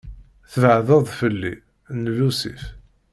"Tbeεdeḍ 0.51 1.05
fell-i" 1.19 1.53
n 1.99 2.01
Lusif. 2.17 2.63